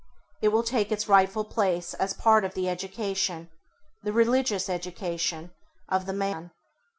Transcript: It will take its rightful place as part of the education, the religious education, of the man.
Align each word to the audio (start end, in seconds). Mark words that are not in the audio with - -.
It 0.41 0.47
will 0.47 0.63
take 0.63 0.91
its 0.91 1.07
rightful 1.07 1.43
place 1.45 1.93
as 1.93 2.15
part 2.15 2.43
of 2.43 2.55
the 2.55 2.67
education, 2.67 3.51
the 4.01 4.11
religious 4.11 4.67
education, 4.67 5.51
of 5.89 6.07
the 6.07 6.11
man. 6.13 6.49